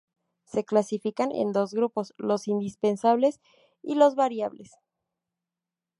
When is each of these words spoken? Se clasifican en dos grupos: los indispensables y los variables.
Se 0.45 0.65
clasifican 0.65 1.31
en 1.31 1.51
dos 1.51 1.75
grupos: 1.75 2.15
los 2.17 2.47
indispensables 2.47 3.39
y 3.83 3.93
los 3.93 4.15
variables. 4.15 4.71